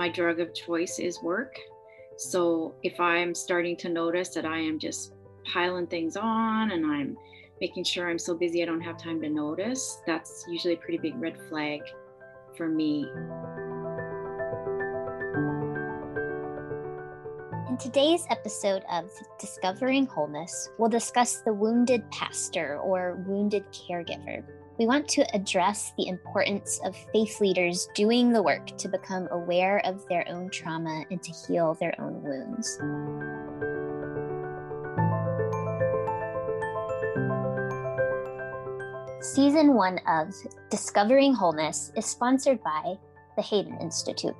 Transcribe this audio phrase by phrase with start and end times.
[0.00, 1.60] my drug of choice is work.
[2.16, 5.12] So if I'm starting to notice that I am just
[5.44, 7.18] piling things on and I'm
[7.60, 10.96] making sure I'm so busy I don't have time to notice, that's usually a pretty
[10.96, 11.82] big red flag
[12.56, 13.02] for me.
[17.68, 24.46] In today's episode of Discovering Wholeness, we'll discuss the wounded pastor or wounded caregiver
[24.80, 29.84] we want to address the importance of faith leaders doing the work to become aware
[29.84, 32.78] of their own trauma and to heal their own wounds.
[39.20, 40.34] Season one of
[40.70, 42.94] Discovering Wholeness is sponsored by
[43.36, 44.36] the Haden Institute.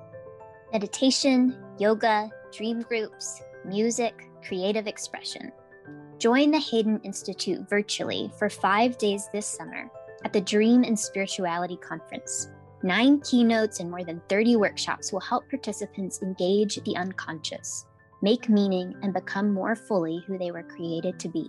[0.73, 5.53] Meditation, yoga, dream groups, music, creative expression.
[6.17, 9.91] Join the Haden Institute virtually for five days this summer
[10.25, 12.49] at the Dream and Spirituality Conference.
[12.83, 17.87] Nine keynotes and more than 30 workshops will help participants engage the unconscious,
[18.23, 21.49] make meaning, and become more fully who they were created to be.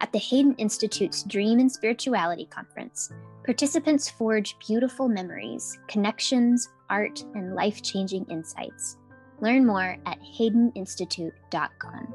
[0.00, 3.12] At the Haden Institute's Dream and Spirituality Conference,
[3.44, 8.96] participants forge beautiful memories, connections, art, and life changing insights.
[9.40, 12.14] Learn more at hadeninstitute.com.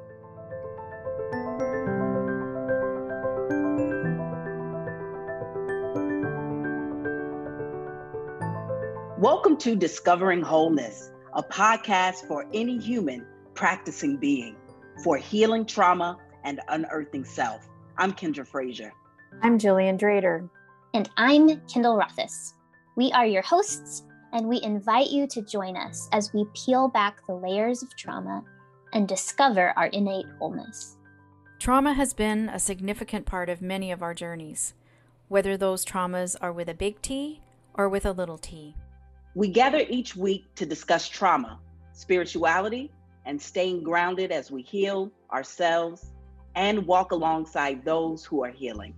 [9.17, 14.55] Welcome to Discovering Wholeness, a podcast for any human practicing being
[15.03, 17.67] for healing trauma and unearthing self.
[17.97, 18.93] I'm Kendra Frazier.
[19.41, 20.47] I'm Jillian Drader.
[20.93, 22.53] And I'm Kyndall Rothaus.
[22.95, 27.25] We are your hosts, and we invite you to join us as we peel back
[27.25, 28.43] the layers of trauma
[28.93, 30.95] and discover our innate wholeness.
[31.57, 34.75] Trauma has been a significant part of many of our journeys,
[35.27, 37.41] whether those traumas are with a big T
[37.73, 38.75] or with a little t.
[39.37, 41.59] We gather each week to discuss trauma,
[41.93, 42.91] spirituality,
[43.23, 46.11] and staying grounded as we heal ourselves
[46.55, 48.95] and walk alongside those who are healing.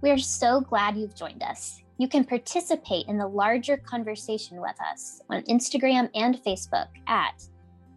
[0.00, 1.80] We're so glad you've joined us.
[1.98, 7.44] You can participate in the larger conversation with us on Instagram and Facebook at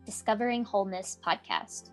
[0.06, 1.89] Discovering Wholeness Podcast.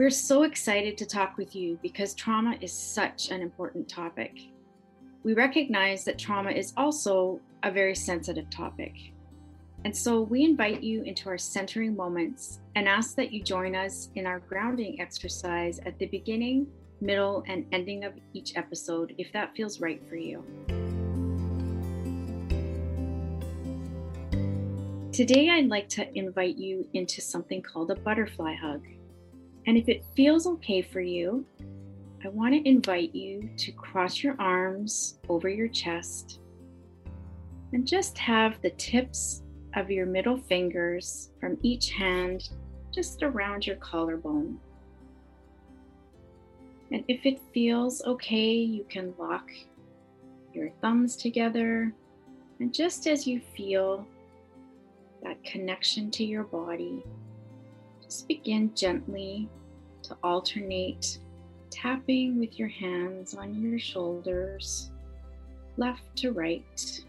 [0.00, 4.32] We're so excited to talk with you because trauma is such an important topic.
[5.24, 8.94] We recognize that trauma is also a very sensitive topic.
[9.84, 14.08] And so we invite you into our centering moments and ask that you join us
[14.14, 16.66] in our grounding exercise at the beginning,
[17.02, 20.42] middle, and ending of each episode if that feels right for you.
[25.12, 28.80] Today, I'd like to invite you into something called a butterfly hug.
[29.66, 31.44] And if it feels okay for you,
[32.24, 36.40] I want to invite you to cross your arms over your chest
[37.72, 39.42] and just have the tips
[39.74, 42.50] of your middle fingers from each hand
[42.92, 44.58] just around your collarbone.
[46.90, 49.48] And if it feels okay, you can lock
[50.52, 51.92] your thumbs together.
[52.58, 54.06] And just as you feel
[55.22, 57.02] that connection to your body,
[58.10, 59.48] just begin gently
[60.02, 61.18] to alternate
[61.70, 64.90] tapping with your hands on your shoulders,
[65.76, 67.00] left to right,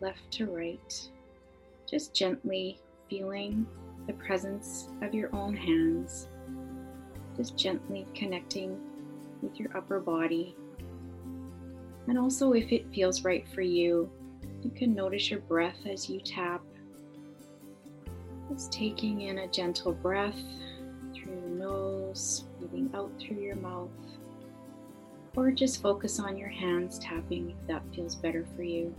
[0.00, 1.08] left to right,
[1.88, 3.64] just gently feeling
[4.08, 6.26] the presence of your own hands,
[7.36, 8.80] just gently connecting
[9.40, 10.56] with your upper body.
[12.08, 14.10] And also, if it feels right for you,
[14.64, 16.60] you can notice your breath as you tap
[18.52, 20.38] just taking in a gentle breath
[21.14, 23.88] through your nose, breathing out through your mouth,
[25.34, 28.94] or just focus on your hands tapping if that feels better for you.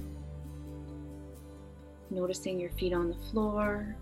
[2.10, 3.96] Noticing your feet on the floor,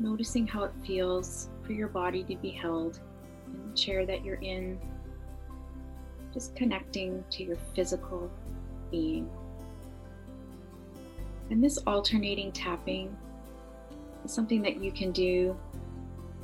[0.00, 3.00] noticing how it feels for your body to be held
[3.46, 4.78] in the chair that you're in,
[6.34, 8.28] just connecting to your physical
[8.90, 9.30] being.
[11.50, 13.16] And this alternating tapping
[14.28, 15.56] something that you can do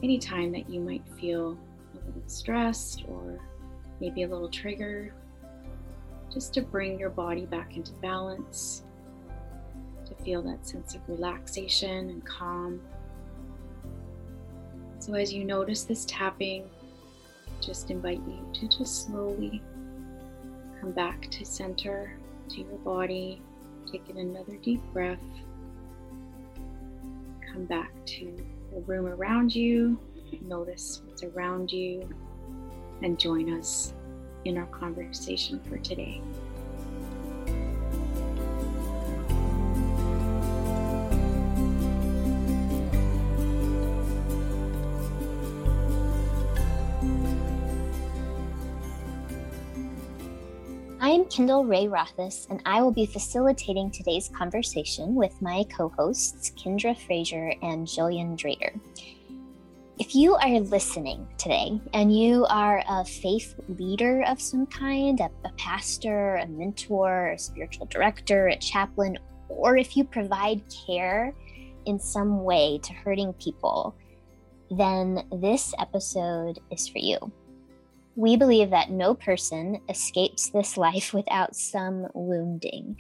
[0.03, 1.57] anytime that you might feel
[1.95, 3.39] a little stressed or
[4.01, 5.13] maybe a little triggered,
[6.33, 8.83] just to bring your body back into balance,
[10.05, 12.81] to feel that sense of relaxation and calm.
[14.99, 16.69] So, as you notice this tapping,
[17.61, 19.63] just invite you to just slowly
[20.81, 22.17] come back to center,
[22.49, 23.41] to your body,
[23.91, 25.19] taking another deep breath
[27.53, 28.35] come back to
[28.73, 29.99] the room around you.
[30.43, 32.09] Notice what's around you.
[33.03, 33.95] and join us
[34.45, 36.23] in our conversation for today.
[51.13, 56.53] I'm Kyndall Rae Rothaus, and I will be facilitating today's conversation with my co hosts,
[56.53, 58.81] Kendra Frazier and Jillian Drader.
[59.99, 65.29] If you are listening today and you are a faith leader of some kind, a,
[65.45, 69.19] a pastor, a mentor, a spiritual director, a chaplain,
[69.51, 71.35] or if you provide care
[71.85, 73.95] in some way to hurting people,
[74.71, 77.19] then this episode is for you.
[78.15, 82.97] We believe that no person escapes this life without some wounding.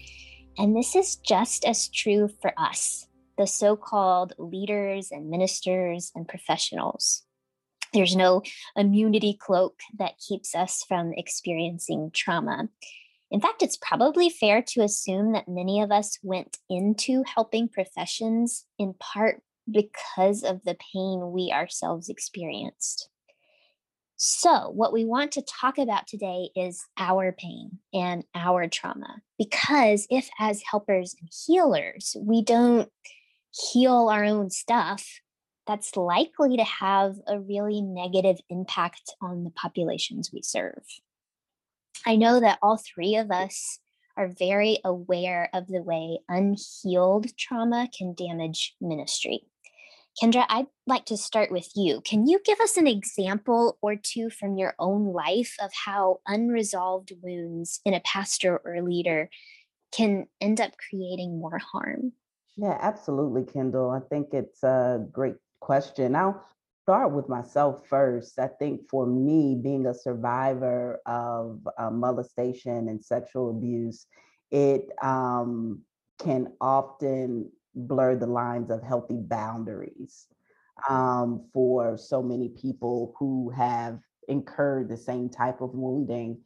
[0.58, 3.06] And this is just as true for us,
[3.38, 7.24] the so called leaders and ministers and professionals.
[7.92, 8.42] There's no
[8.74, 12.68] immunity cloak that keeps us from experiencing trauma.
[13.30, 18.66] In fact, it's probably fair to assume that many of us went into helping professions
[18.78, 23.08] in part because of the pain we ourselves experienced.
[24.24, 29.20] So, what we want to talk about today is our pain and our trauma.
[29.36, 32.88] Because if, as helpers and healers, we don't
[33.50, 35.04] heal our own stuff,
[35.66, 40.84] that's likely to have a really negative impact on the populations we serve.
[42.06, 43.80] I know that all three of us
[44.16, 49.48] are very aware of the way unhealed trauma can damage ministry.
[50.20, 52.02] Kendra, I'd like to start with you.
[52.02, 57.12] Can you give us an example or two from your own life of how unresolved
[57.22, 59.30] wounds in a pastor or leader
[59.90, 62.12] can end up creating more harm?
[62.56, 63.96] Yeah, absolutely, Kyndall.
[63.96, 66.14] I think it's a great question.
[66.14, 66.44] I'll
[66.82, 68.38] start with myself first.
[68.38, 74.06] I think for me, being a survivor of uh, molestation and sexual abuse,
[74.50, 75.82] it um,
[76.18, 80.26] can often blur the lines of healthy boundaries
[80.88, 83.98] um, for so many people who have
[84.28, 86.38] incurred the same type of wounding.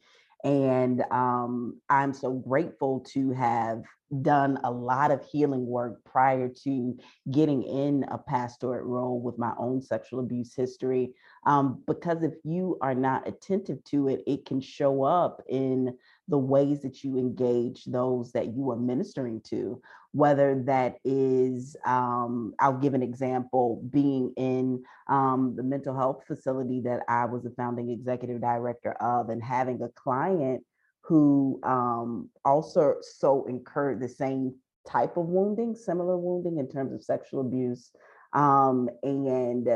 [0.43, 3.83] And um, I'm so grateful to have
[4.21, 6.97] done a lot of healing work prior to
[7.31, 11.13] getting in a pastorate role with my own sexual abuse history.
[11.45, 15.97] Um, because if you are not attentive to it, it can show up in
[16.27, 19.81] the ways that you engage those that you are ministering to,
[20.11, 26.81] whether that is, um, I'll give an example, being in um, the mental health facility
[26.81, 30.63] that I was the founding executive director of and having a client
[31.01, 37.03] who um, also so incurred the same type of wounding, similar wounding in terms of
[37.03, 37.91] sexual abuse,
[38.33, 39.67] um, and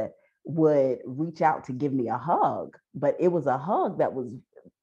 [0.44, 2.78] would reach out to give me a hug.
[2.94, 4.34] But it was a hug that was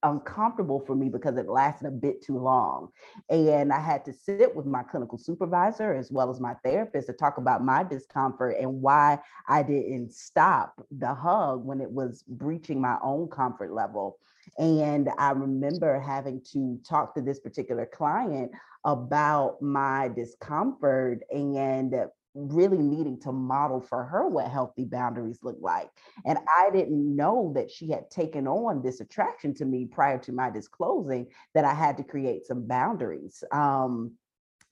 [0.02, 2.88] uncomfortable for me because it lasted a bit too long.
[3.30, 7.12] And I had to sit with my clinical supervisor as well as my therapist to
[7.12, 12.80] talk about my discomfort and why I didn't stop the hug when it was breaching
[12.80, 14.19] my own comfort level.
[14.58, 18.52] And I remember having to talk to this particular client
[18.84, 21.92] about my discomfort and
[22.35, 25.90] really needing to model for her what healthy boundaries look like.
[26.25, 30.32] And I didn't know that she had taken on this attraction to me prior to
[30.32, 33.42] my disclosing that I had to create some boundaries.
[33.52, 34.12] Um,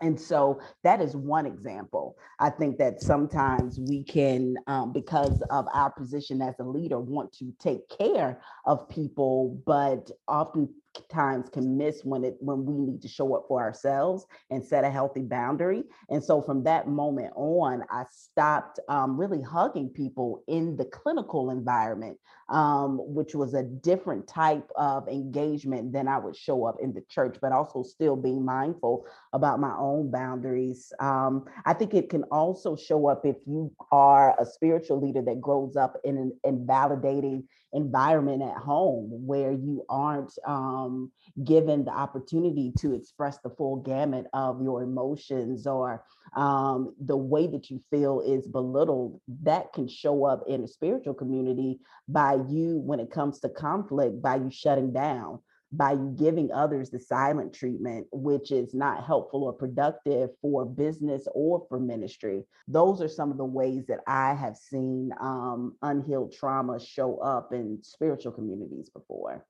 [0.02, 2.16] and so that is one example.
[2.38, 7.32] I think that sometimes we can, um, because of our position as a leader, want
[7.38, 10.68] to take care of people, but often
[11.08, 14.84] times can miss when it when we need to show up for ourselves and set
[14.84, 15.84] a healthy boundary.
[16.10, 21.50] And so from that moment on i stopped um, really hugging people in the clinical
[21.50, 26.92] environment um, which was a different type of engagement than i would show up in
[26.92, 32.08] the church but also still being mindful about my own boundaries um, i think it
[32.08, 36.32] can also show up if you are a spiritual leader that grows up in an
[36.44, 41.10] invalidating environment at home where you aren't um,
[41.44, 46.02] given the opportunity to express the full gamut of your emotions or
[46.34, 51.14] um, the way that you feel is belittled, that can show up in a spiritual
[51.14, 55.40] community by you when it comes to conflict, by you shutting down
[55.72, 61.26] by you giving others the silent treatment, which is not helpful or productive for business
[61.34, 62.44] or for ministry.
[62.68, 67.52] Those are some of the ways that I have seen um, unhealed trauma show up
[67.52, 69.44] in spiritual communities before.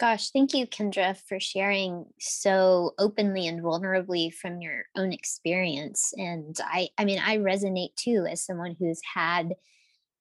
[0.00, 6.12] Gosh, thank you, Kendra, for sharing so openly and vulnerably from your own experience.
[6.16, 9.54] And I, I mean, I resonate too as someone who's had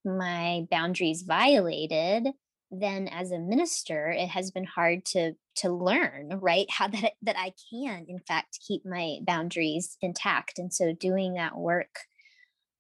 [0.06, 2.28] my boundaries violated
[2.72, 7.36] then as a minister it has been hard to to learn right how that that
[7.38, 10.60] i can in fact keep my boundaries intact.
[10.60, 12.00] And so doing that work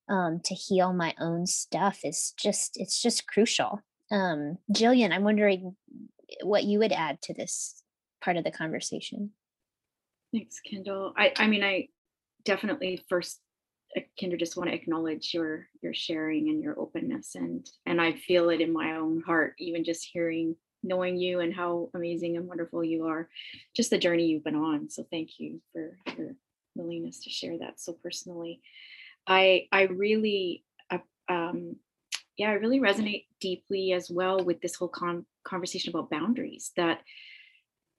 [0.09, 3.81] um, to heal my own stuff is just it's just crucial.
[4.11, 5.75] Um, jillian i'm wondering
[6.43, 7.83] what you would add to this
[8.23, 9.31] part of the conversation.
[10.33, 11.13] Thanks kyndall.
[11.17, 11.87] I i mean i
[12.45, 13.39] definitely first
[14.19, 18.49] Kendra, just want to acknowledge your your sharing and your openness, and and I feel
[18.49, 22.83] it in my own heart, even just hearing, knowing you and how amazing and wonderful
[22.83, 23.29] you are,
[23.75, 24.89] just the journey you've been on.
[24.89, 26.35] So thank you for your
[26.75, 28.61] willingness to share that so personally.
[29.27, 30.63] I I really,
[31.29, 31.75] um,
[32.37, 36.71] yeah, I really resonate deeply as well with this whole con- conversation about boundaries.
[36.77, 37.01] That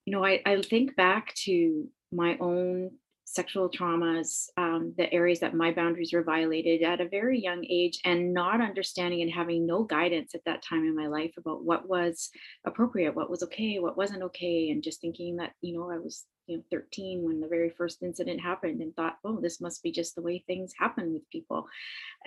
[0.07, 2.93] you know, I I think back to my own
[3.33, 7.99] sexual traumas, um, the areas that my boundaries were violated at a very young age,
[8.05, 11.89] and not understanding and having no guidance at that time in my life about what
[11.89, 12.29] was
[12.67, 16.27] appropriate, what was okay, what wasn't okay, and just thinking that, you know, I was,
[16.47, 19.93] you know, 13 when the very first incident happened and thought, oh, this must be
[19.93, 21.67] just the way things happen with people.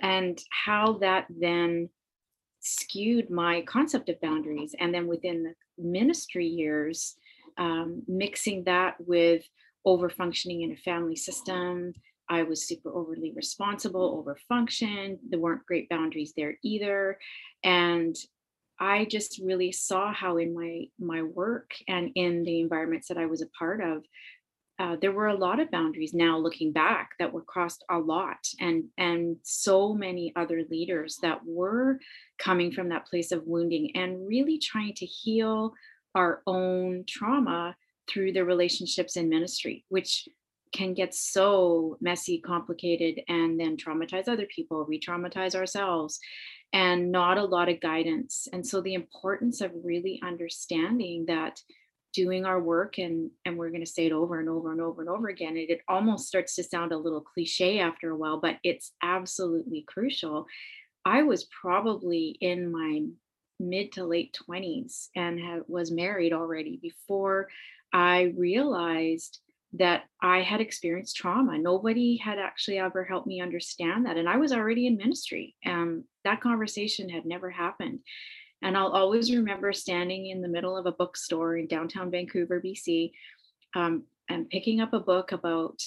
[0.00, 1.88] And how that then
[2.58, 4.74] skewed my concept of boundaries.
[4.80, 7.14] And then within the ministry years,
[7.58, 9.44] um, mixing that with
[9.86, 11.94] over functioning in a family system.
[12.28, 15.18] I was super overly responsible, over functioned.
[15.30, 17.18] There weren't great boundaries there either.
[17.62, 18.16] And
[18.78, 23.26] I just really saw how in my my work and in the environments that I
[23.26, 24.02] was a part of,
[24.78, 28.46] uh, there were a lot of boundaries now looking back that were crossed a lot
[28.60, 31.98] and and so many other leaders that were
[32.38, 35.72] coming from that place of wounding and really trying to heal
[36.14, 37.74] our own trauma
[38.08, 40.28] through their relationships in ministry, which
[40.72, 46.18] can get so messy, complicated, and then traumatize other people, re traumatize ourselves,
[46.72, 48.48] and not a lot of guidance.
[48.52, 51.60] And so, the importance of really understanding that
[52.12, 55.02] doing our work and and we're going to say it over and over and over
[55.02, 58.40] and over again it, it almost starts to sound a little cliche after a while
[58.40, 60.46] but it's absolutely crucial
[61.04, 63.02] i was probably in my
[63.60, 67.48] mid to late 20s and was married already before
[67.92, 69.40] I realized
[69.74, 71.58] that I had experienced trauma.
[71.58, 74.16] Nobody had actually ever helped me understand that.
[74.16, 75.54] And I was already in ministry.
[75.64, 78.00] and that conversation had never happened.
[78.62, 83.12] And I'll always remember standing in the middle of a bookstore in downtown Vancouver, BC,
[83.76, 85.80] um, and picking up a book about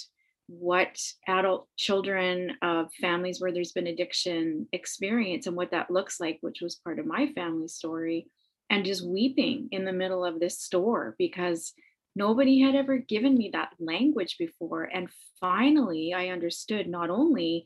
[0.48, 6.38] what adult children of families where there's been addiction experience and what that looks like,
[6.42, 8.28] which was part of my family story,
[8.70, 11.74] and just weeping in the middle of this store because
[12.20, 14.84] nobody had ever given me that language before.
[14.84, 15.08] And
[15.40, 17.66] finally, I understood not only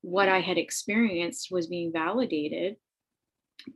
[0.00, 2.76] what I had experienced was being validated,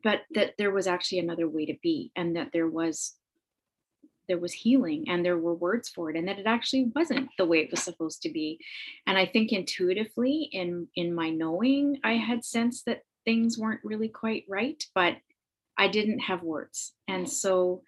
[0.02, 3.14] but that there was actually another way to be and that there was
[4.28, 7.44] there was healing and there were words for it and that it actually wasn't the
[7.44, 8.58] way it was supposed to be
[9.06, 14.08] and i think intuitively in in my knowing i had sensed that things weren't really
[14.08, 15.14] quite right but
[15.78, 17.82] i didn't have words and so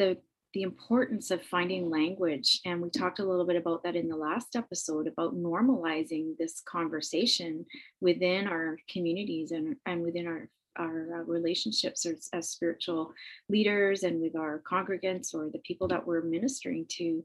[0.00, 0.18] the
[0.52, 2.60] the importance of finding language.
[2.64, 6.60] And we talked a little bit about that in the last episode about normalizing this
[6.66, 7.66] conversation
[8.00, 13.12] within our communities and, and within our, our uh, relationships as, as spiritual
[13.48, 17.24] leaders and with our congregants or the people that we're ministering to.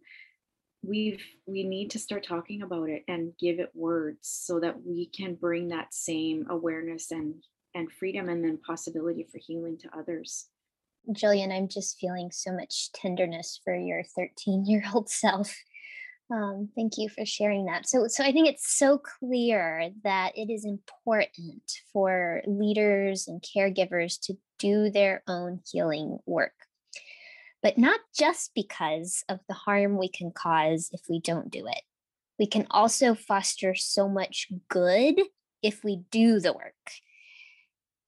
[0.84, 5.08] We've we need to start talking about it and give it words so that we
[5.08, 10.48] can bring that same awareness and and freedom and then possibility for healing to others.
[11.12, 15.55] Jillian, I'm just feeling so much tenderness for your 13 year old self.
[16.31, 17.88] Um, thank you for sharing that.
[17.88, 24.19] So, so I think it's so clear that it is important for leaders and caregivers
[24.24, 26.53] to do their own healing work,
[27.62, 31.81] but not just because of the harm we can cause if we don't do it.
[32.39, 35.21] We can also foster so much good
[35.62, 36.74] if we do the work.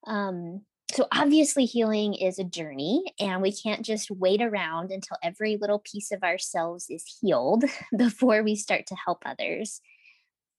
[0.08, 5.58] Um, so obviously healing is a journey and we can't just wait around until every
[5.58, 7.66] little piece of ourselves is healed
[7.98, 9.82] before we start to help others.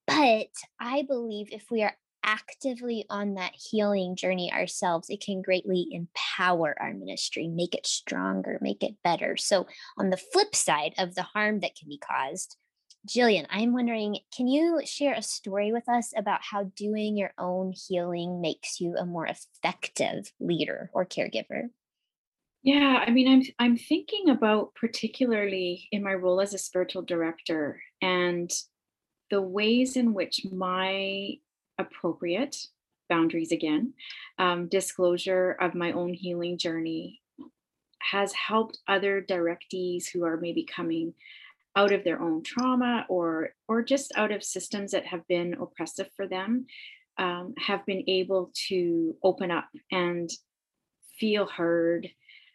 [0.06, 0.48] But
[0.80, 6.76] i believe if we are actively on that healing journey ourselves it can greatly empower
[6.80, 9.36] our ministry make it stronger make it better.
[9.36, 9.66] So
[9.98, 12.56] on the flip side of the harm that can be caused
[13.06, 17.72] Jillian, I'm wondering, can you share a story with us about how doing your own
[17.72, 21.70] healing makes you a more effective leader or caregiver?
[22.62, 27.80] Yeah, I mean, I'm I'm thinking about particularly in my role as a spiritual director
[28.02, 28.50] and
[29.30, 31.34] the ways in which my
[31.78, 32.56] appropriate
[33.08, 33.94] boundaries again,
[34.38, 37.20] um, disclosure of my own healing journey
[38.00, 41.14] has helped other directees who are maybe coming
[41.78, 46.08] out of their own trauma or or just out of systems that have been oppressive
[46.16, 46.66] for them
[47.18, 50.28] um, have been able to open up and
[51.18, 52.08] feel heard.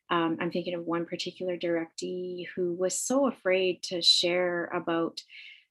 [0.10, 5.22] Um, i'm thinking of one particular directee who was so afraid to share about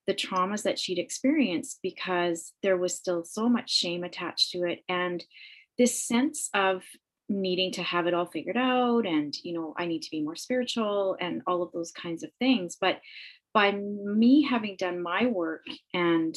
[0.07, 4.81] the traumas that she'd experienced because there was still so much shame attached to it.
[4.89, 5.23] And
[5.79, 6.83] this sense of
[7.29, 10.37] needing to have it all figured out and you know i need to be more
[10.37, 12.77] spiritual and all of those kinds of things.
[12.81, 13.01] But
[13.55, 16.37] by me having done my work and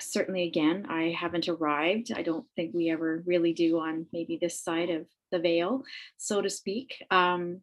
[0.00, 2.12] certainly again i haven't arrived.
[2.14, 5.82] I don't think we ever really do on maybe this side of the veil
[6.16, 6.94] so to speak.
[7.10, 7.60] Um,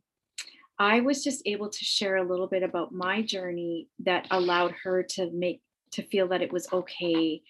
[0.78, 5.04] I was just able to share a little bit about my journey that allowed her
[5.12, 7.42] to make to feel that it was okay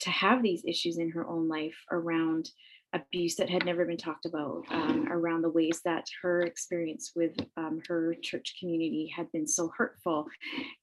[0.00, 2.50] to have these issues in her own life around
[2.94, 7.32] abuse that had never been talked about, um, around the ways that her experience with
[7.56, 10.26] um, her church community had been so hurtful.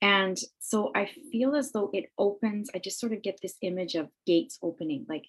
[0.01, 3.95] And so I feel as though it opens, I just sort of get this image
[3.95, 5.23] of gates opening, like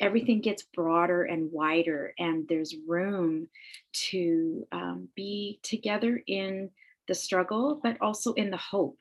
[0.00, 3.48] everything gets broader and wider and there's room
[3.92, 6.70] to um, be together in
[7.06, 8.98] the struggle but also in the hope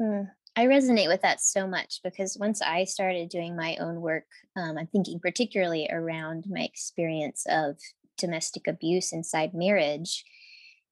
[0.00, 4.24] mm, i resonate with that so much because once i started doing my own work
[4.56, 7.76] um, i'm thinking particularly around my experience of
[8.18, 10.24] domestic abuse inside marriage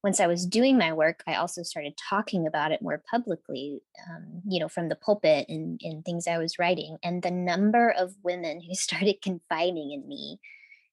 [0.02, 4.42] once I was doing my work, I also started talking about it more publicly, um,
[4.48, 6.96] you know, from the pulpit and, in things I was writing.
[7.02, 10.38] And the number of women who started confiding in me,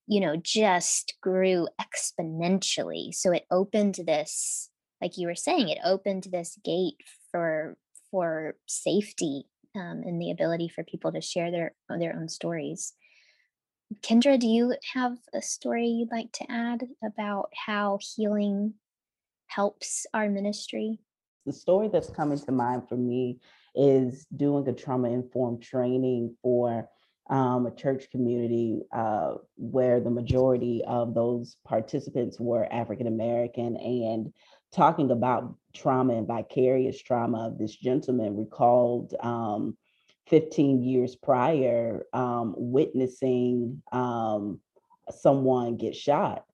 [0.06, 3.14] you know, just grew exponentially.
[3.14, 4.70] So it opened this,
[5.00, 6.96] like you were saying, it opened this gate
[7.30, 7.76] for
[8.10, 12.94] for safety um, and the ability for people to share their their own stories.
[14.02, 18.74] Kendra, do you have a story you'd like to add about how healing
[19.46, 20.98] helps our ministry?
[21.46, 23.38] The story that's coming to mind for me
[23.74, 26.88] is doing a trauma informed training for
[27.30, 34.32] um, a church community uh, where the majority of those participants were African American and
[34.72, 37.48] talking about trauma and vicarious trauma.
[37.48, 39.76] Of this gentleman recalled um,
[40.28, 44.60] 15 years prior um, witnessing um,
[45.10, 46.44] someone get shot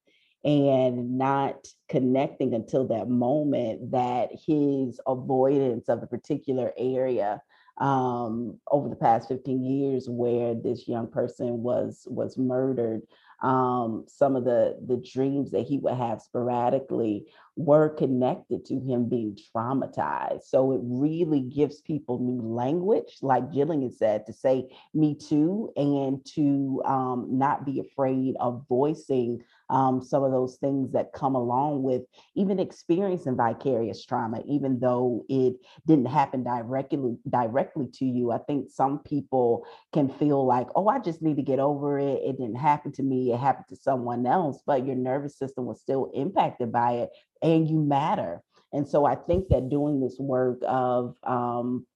[0.44, 7.40] and not connecting until that moment that his avoidance of a particular area
[7.78, 13.02] um, over the past 15 years where this young person was was murdered
[13.42, 19.08] um, some of the the dreams that he would have sporadically were connected to him
[19.08, 20.42] being traumatized.
[20.44, 26.24] So it really gives people new language, like Jillian said, to say me too, and
[26.34, 31.82] to um, not be afraid of voicing um, some of those things that come along
[31.82, 32.02] with
[32.34, 35.54] even experiencing vicarious trauma, even though it
[35.86, 38.30] didn't happen directly directly to you.
[38.30, 42.20] I think some people can feel like, oh, I just need to get over it.
[42.24, 43.32] It didn't happen to me.
[43.32, 47.10] It happened to someone else, but your nervous system was still impacted by it
[47.44, 48.42] and you matter.
[48.72, 51.86] And so I think that doing this work of um,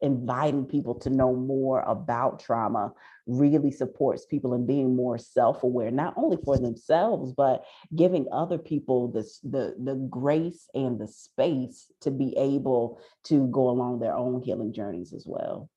[0.00, 2.92] inviting people to know more about trauma
[3.26, 9.08] really supports people in being more self-aware not only for themselves but giving other people
[9.08, 14.40] this the the grace and the space to be able to go along their own
[14.40, 15.68] healing journeys as well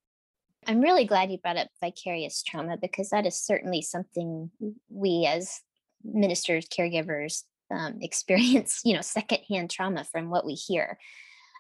[0.68, 4.50] i'm really glad you brought up vicarious trauma because that is certainly something
[4.88, 5.62] we as
[6.04, 10.98] ministers caregivers um, experience, you know, secondhand trauma from what we hear.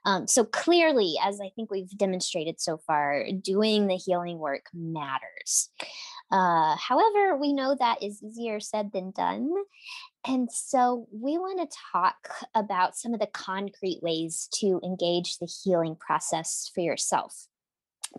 [0.03, 5.69] Um, so clearly, as I think we've demonstrated so far, doing the healing work matters.
[6.31, 9.51] Uh, however, we know that is easier said than done.
[10.25, 12.15] And so we want to talk
[12.55, 17.47] about some of the concrete ways to engage the healing process for yourself.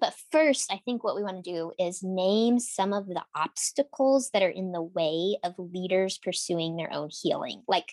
[0.01, 4.31] But first, I think what we want to do is name some of the obstacles
[4.31, 7.63] that are in the way of leaders pursuing their own healing.
[7.69, 7.93] Like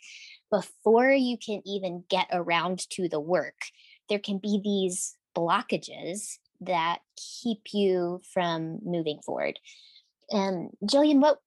[0.50, 3.60] before you can even get around to the work,
[4.08, 9.60] there can be these blockages that keep you from moving forward.
[10.32, 11.40] And Jillian, what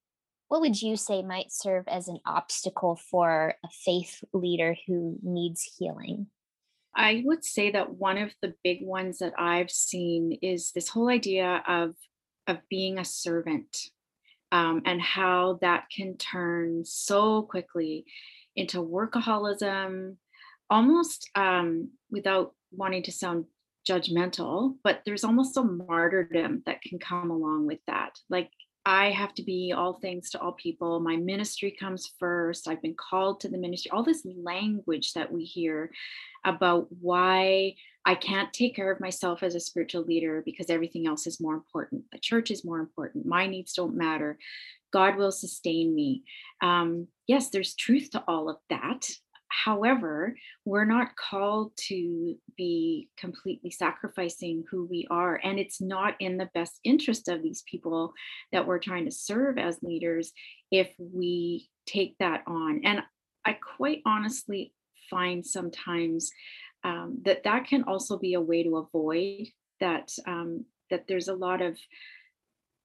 [0.49, 5.77] what would you say might serve as an obstacle for a faith leader who needs
[5.79, 6.27] healing?
[6.94, 11.09] I would say that one of the big ones that I've seen is this whole
[11.09, 11.94] idea of
[12.46, 13.76] of being a servant
[14.50, 18.05] um, and how that can turn so quickly
[18.57, 20.16] into workaholism,
[20.68, 23.46] almost um, without wanting to sound
[23.88, 28.18] judgmental, but there's almost a martyrdom that can come along with that.
[28.28, 28.50] Like
[28.85, 30.99] I have to be all things to all people.
[30.99, 32.66] My ministry comes first.
[32.66, 33.90] I've been called to the ministry.
[33.90, 35.90] All this language that we hear
[36.45, 41.29] about why I can't take care of myself as a spiritual leader because everything else
[41.29, 42.05] is more important.
[42.11, 43.25] The church is more important.
[43.25, 44.38] My needs don't matter.
[44.92, 46.25] God will sustain me.
[46.61, 49.09] Um, yes, there's truth to all of that.
[49.53, 50.35] However,
[50.65, 55.38] we're not called to be completely sacrificing who we are.
[55.45, 58.15] And it's not in the best interest of these people
[58.51, 60.33] that we're trying to serve as leaders
[60.71, 62.81] if we take that on.
[62.85, 63.03] And
[63.45, 64.73] I quite honestly
[65.11, 66.31] find sometimes
[66.83, 69.49] um, that that can also be a way to avoid
[69.81, 71.79] that um, that there's a lot of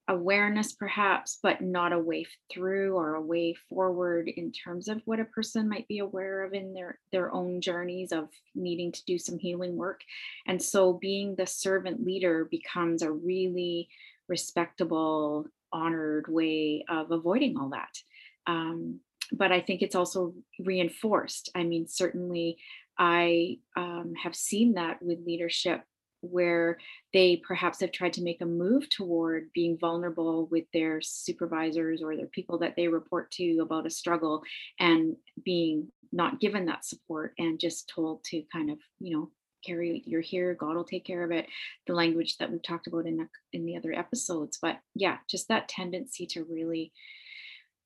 [0.09, 5.19] awareness perhaps but not a way through or a way forward in terms of what
[5.19, 9.17] a person might be aware of in their their own journeys of needing to do
[9.17, 10.01] some healing work.
[10.47, 13.89] And so being the servant leader becomes a really
[14.29, 17.97] respectable honored way of avoiding all that.
[18.45, 19.01] Um,
[19.33, 21.49] but i think it's also reinforced.
[21.53, 22.57] I mean certainly
[22.97, 25.81] i um, have seen that with leadership
[26.21, 26.77] where
[27.13, 32.15] they perhaps have tried to make a move toward being vulnerable with their supervisors or
[32.15, 34.41] their people that they report to about a struggle
[34.80, 39.30] and being not given that support and just told to kind of you know
[39.65, 41.47] carry you're here god will take care of it
[41.88, 45.47] the language that we've talked about in the, in the other episodes but yeah just
[45.47, 46.91] that tendency to really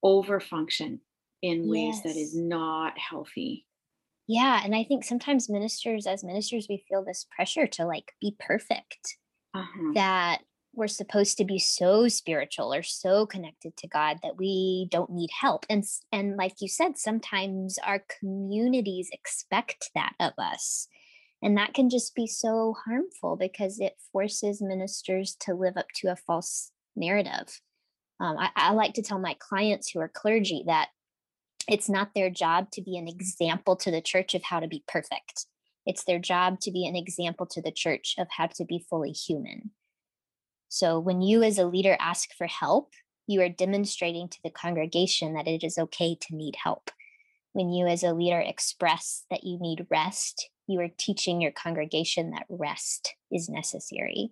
[0.04, 1.00] over function
[1.42, 2.04] in ways yes.
[2.04, 3.66] that is not healthy
[4.32, 4.62] yeah.
[4.64, 9.18] And I think sometimes ministers, as ministers, we feel this pressure to like be perfect,
[9.54, 9.92] uh-huh.
[9.96, 10.40] that
[10.74, 15.32] we're supposed to be so spiritual or so connected to God that we don't need
[15.38, 15.66] help.
[15.70, 20.88] And and like you said, sometimes our communities expect that of us.
[21.42, 26.08] And that can just be so harmful because it forces ministers to live up to
[26.08, 27.60] a false narrative.
[28.22, 30.90] Um, I, I like to tell my clients who are clergy that
[31.68, 34.84] it's not their job to be an example to the church of how to be
[34.88, 35.46] perfect.
[35.86, 39.12] It's their job to be an example to the church of how to be fully
[39.12, 39.72] human.
[40.70, 42.94] So when you, as a leader, ask for help,
[43.28, 46.92] you are demonstrating to the congregation that it is okay to need help.
[47.54, 52.32] When you, as a leader, express that you need rest, you are teaching your congregation
[52.32, 54.32] that rest is necessary.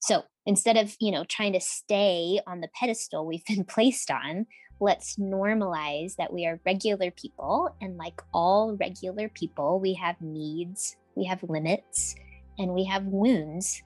[0.00, 4.46] So instead of, you know, trying to stay on the pedestal we've been placed on,
[4.80, 7.74] let's normalize that we are regular people.
[7.80, 12.14] And like all regular people, we have needs, we have limits,
[12.58, 13.82] and we have wounds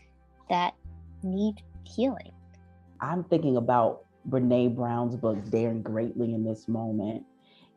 [0.48, 0.74] that
[1.22, 2.32] need healing.
[3.00, 7.24] I'm thinking about Brene Brown's book, Daring Greatly, in this moment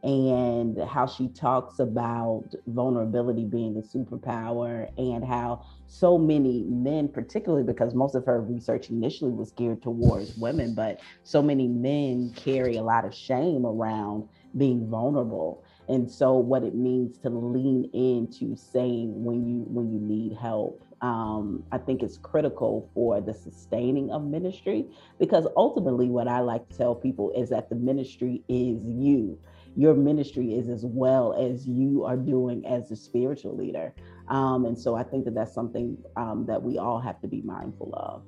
[0.04, 7.64] and how she talks about vulnerability being a superpower and how so many men particularly
[7.64, 12.78] because most of her research initially was geared towards women but so many men carry
[12.78, 14.24] a lot of shame around
[14.58, 15.64] being vulnerable.
[15.90, 20.84] And so what it means to lean into saying when you when you need help
[21.02, 24.86] um, i think it's critical for the sustaining of ministry
[25.20, 29.40] because ultimately what i like to tell people is that the ministry is you
[29.78, 33.94] your ministry is as well as you are doing as a spiritual leader.
[34.28, 37.44] Um, and so I think that that's something um, that we all have to be
[37.44, 38.24] mindful of.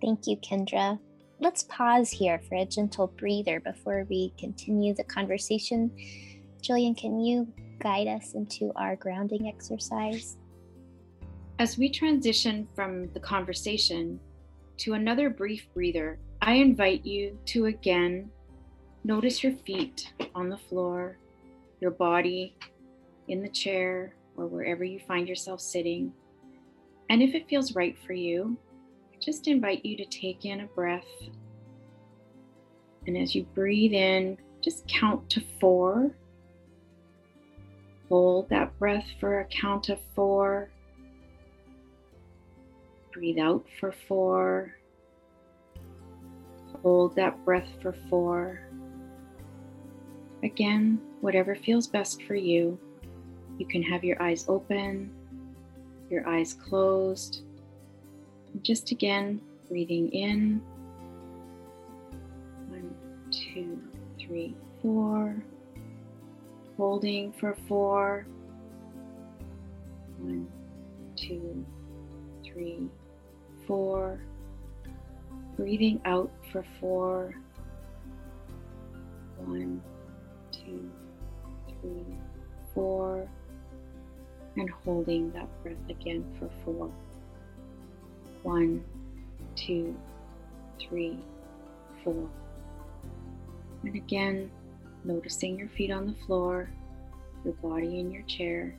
[0.00, 0.98] Thank you, Kendra.
[1.38, 5.90] Let's pause here for a gentle breather before we continue the conversation.
[6.62, 7.46] Jillian, can you
[7.80, 10.38] guide us into our grounding exercise?
[11.58, 14.18] As we transition from the conversation
[14.78, 18.30] to another brief breather, I invite you to again
[19.06, 21.18] Notice your feet on the floor,
[21.78, 22.56] your body
[23.28, 26.10] in the chair or wherever you find yourself sitting.
[27.10, 28.56] And if it feels right for you,
[29.20, 31.04] just invite you to take in a breath.
[33.06, 36.10] And as you breathe in, just count to four.
[38.08, 40.70] Hold that breath for a count of four.
[43.12, 44.74] Breathe out for four.
[46.82, 48.60] Hold that breath for four.
[50.44, 52.78] Again, whatever feels best for you.
[53.56, 55.10] You can have your eyes open,
[56.10, 57.42] your eyes closed.
[58.60, 60.60] Just again, breathing in.
[62.68, 62.94] One,
[63.30, 63.80] two,
[64.20, 65.42] three, four.
[66.76, 68.26] Holding for four.
[70.18, 70.46] One,
[71.16, 71.64] two,
[72.44, 72.90] three,
[73.66, 74.20] four.
[75.56, 77.34] Breathing out for four.
[79.38, 79.80] One,
[80.64, 80.90] two,
[81.80, 82.16] three,
[82.74, 83.28] four,
[84.56, 86.90] and holding that breath again for four.
[88.42, 88.84] One,
[89.56, 89.96] two,
[90.80, 91.18] three,
[92.02, 92.28] four.
[93.82, 94.50] And again,
[95.04, 96.70] noticing your feet on the floor,
[97.44, 98.74] your body in your chair,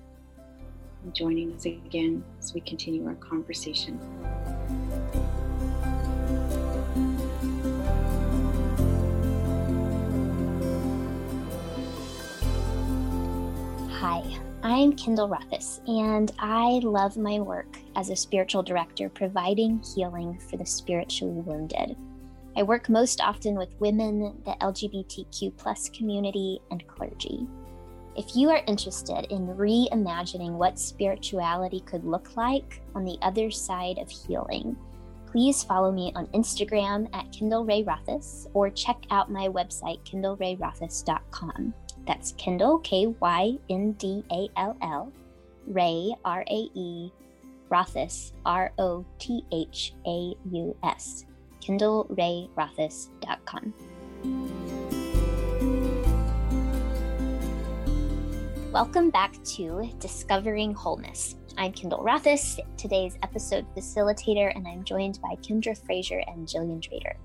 [1.03, 3.99] and joining us again as we continue our conversation.
[14.07, 14.21] Hi,
[14.61, 20.57] I'm Kyndall Rothaus, and I love my work as a spiritual director providing healing for
[20.57, 21.97] the spiritually wounded.
[22.55, 27.47] I work most often with women, the LGBTQ plus community, and clergy.
[28.15, 33.97] If you are interested in reimagining what spirituality could look like on the other side
[33.97, 34.77] of healing,
[35.25, 37.83] please follow me on Instagram at Kyndall Rae
[38.53, 41.73] or check out my website, kyndallraerothaus.com.
[42.05, 45.11] That's Kyndall, K Y N D A L L,
[45.65, 47.11] Rae, R A E,
[47.69, 51.25] Rothaus, R O T H A U S,
[51.61, 53.73] kyndallraerothaus.com.
[58.71, 61.37] Welcome back to Discovering Wholeness.
[61.57, 67.15] I'm Kyndall Rothaus, today's episode facilitator, and I'm joined by Kendra Frazier and Jillian Drader.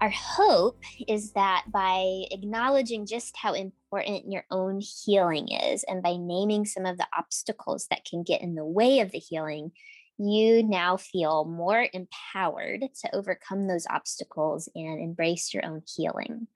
[0.00, 6.16] Our hope is that by acknowledging just how important your own healing is and by
[6.16, 9.72] naming some of the obstacles that can get in the way of the healing,
[10.16, 16.46] you now feel more empowered to overcome those obstacles and embrace your own healing.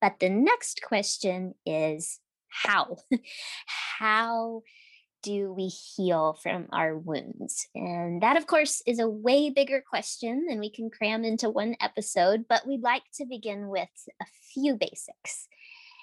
[0.00, 2.18] But the next question is
[2.48, 2.96] how?
[3.98, 4.62] how
[5.24, 7.66] do we heal from our wounds?
[7.74, 11.74] And that, of course, is a way bigger question than we can cram into one
[11.80, 13.88] episode, but we'd like to begin with
[14.20, 15.48] a few basics.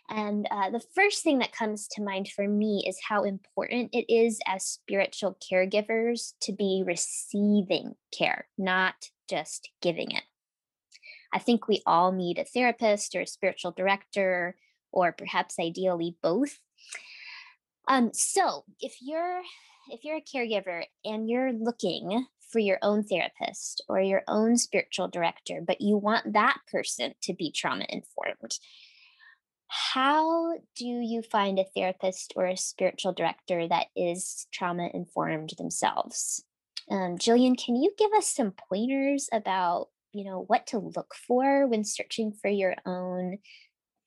[0.10, 4.12] And uh, the first thing that comes to mind for me is how important it
[4.14, 8.96] is as spiritual caregivers to be receiving care, not
[9.30, 10.24] just giving it.
[11.32, 14.58] I think we all need a therapist or a spiritual director,
[14.92, 16.60] or perhaps ideally both.
[17.88, 19.42] Um, so if you're
[19.90, 25.08] if you're a caregiver and you're looking for your own therapist or your own spiritual
[25.08, 28.60] director, but you want that person to be trauma informed,
[29.68, 36.44] how do you find a therapist or a spiritual director that is trauma informed themselves?
[36.90, 41.68] Um, Jillian, can you give us some pointers about you know what to look for
[41.68, 43.38] when searching for your own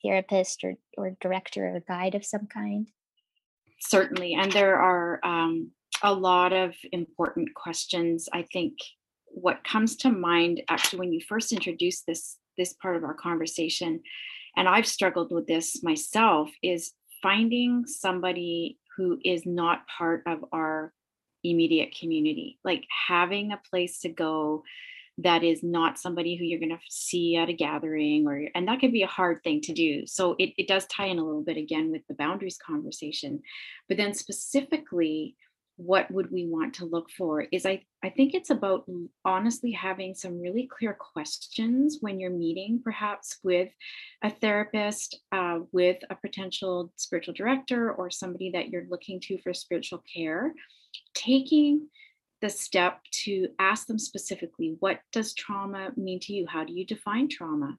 [0.05, 2.89] therapist or, or director or guide of some kind?
[3.81, 4.35] Certainly.
[4.35, 5.71] And there are um,
[6.03, 8.29] a lot of important questions.
[8.33, 8.75] I think
[9.35, 14.01] what comes to mind actually when you first introduced this this part of our conversation
[14.57, 20.93] and i've struggled with this myself is finding somebody who is not part of our
[21.43, 24.63] immediate community like having a place to go
[25.19, 28.81] that is not somebody who you're going to see at a gathering or and that
[28.81, 30.07] can be a hard thing to do.
[30.07, 33.41] So it, it does tie in a little bit again with the boundaries conversation.
[33.89, 35.37] But then specifically
[35.77, 38.89] what would we want to look for is i i think it's about
[39.25, 43.69] honestly having some really clear questions when you're meeting perhaps with
[44.23, 49.53] a therapist uh, with a potential spiritual director or somebody that you're looking to for
[49.53, 50.55] spiritual care.
[51.15, 51.89] Taking
[52.45, 56.47] the step to ask them specifically what does trauma mean to you?
[56.47, 57.79] How do you define trauma?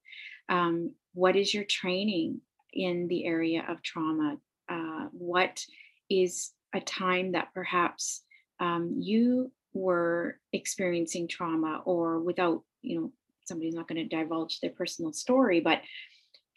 [0.49, 2.41] Um, what is your training
[2.73, 4.38] in the area of trauma?
[4.67, 5.63] Uh, what
[6.10, 8.23] is a time that perhaps
[8.60, 13.12] um, you were experiencing trauma or without you know
[13.43, 15.82] somebody's not going to divulge their personal story but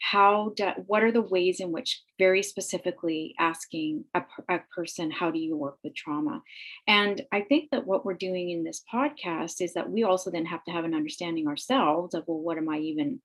[0.01, 5.31] how do, what are the ways in which very specifically asking a, a, person how
[5.31, 6.41] do you work with trauma?
[6.87, 10.45] And i think that what we're doing in this podcast is that we also then
[10.45, 13.21] have to have an understanding ourselves of well what am i even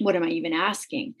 [0.00, 1.14] what am i even asking?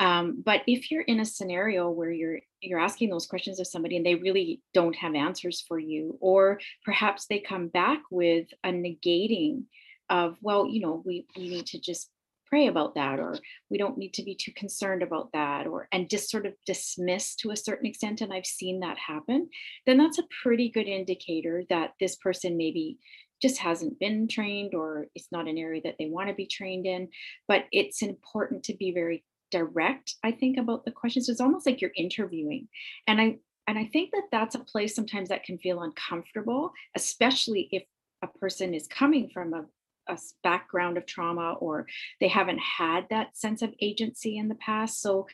[0.00, 3.96] Um, but if you're in a scenario where you're you're asking those questions of somebody
[3.96, 8.70] and they really don't have answers for you or perhaps they come back with a
[8.70, 9.64] negating
[10.10, 12.10] of well you know we we need to just
[12.54, 13.36] pray about that or
[13.68, 17.34] we don't need to be too concerned about that or and just sort of dismiss
[17.34, 19.48] to a certain extent and i've seen that happen
[19.86, 22.96] then that's a pretty good indicator that this person maybe
[23.42, 26.86] just hasn't been trained or it's not an area that they want to be trained
[26.86, 27.08] in.
[27.48, 31.28] But it's important to be very direct i think about the questions.
[31.28, 32.68] It's almost like you're interviewing
[33.06, 33.36] and i
[33.68, 37.84] and i think that that's a place sometimes that can feel uncomfortable especially if
[38.22, 39.64] a person is coming from a,
[40.08, 41.86] a background of trauma or
[42.20, 45.00] they haven't had that sense of agency in the past.
[45.00, 45.26] So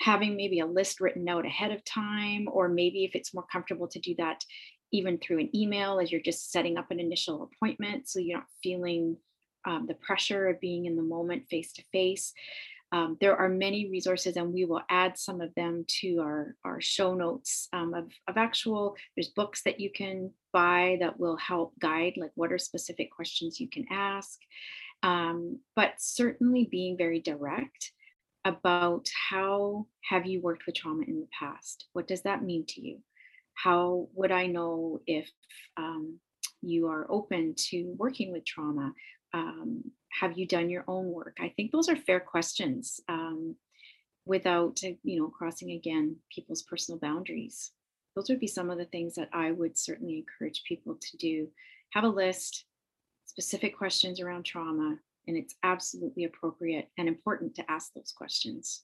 [0.00, 3.88] having maybe a list written out ahead of time, or maybe if it's more comfortable
[3.88, 4.42] to do that
[4.92, 8.46] even through an email as you're just setting up an initial appointment so you're not
[8.62, 9.16] feeling
[9.66, 12.32] um, the pressure of being in the moment face to face
[12.92, 16.80] um, there are many resources and we will add some of them to our, our
[16.80, 21.78] show notes um, of, of actual there's books that you can buy that will help
[21.78, 24.38] guide like what are specific questions you can ask.
[25.02, 27.92] Um, but certainly being very direct
[28.44, 31.86] about how have you worked with trauma in the past?
[31.92, 32.98] What does that mean to you?
[33.54, 35.30] How would i know if
[35.76, 36.18] um,
[36.62, 38.92] you are open to working with trauma
[39.32, 39.84] um,
[40.20, 41.36] have you done your own work?
[41.40, 43.56] I think those are fair questions um,
[44.24, 47.72] without, uh, you know, crossing again people's personal boundaries.
[48.14, 51.48] Those would be some of the things that I would certainly encourage people to do.
[51.92, 52.64] Have a list,
[53.24, 58.82] specific questions around trauma, and it's absolutely appropriate and important to ask those questions.